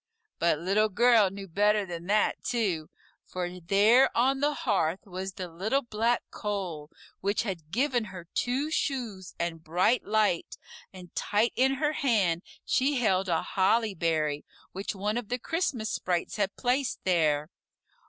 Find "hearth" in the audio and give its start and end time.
4.55-5.05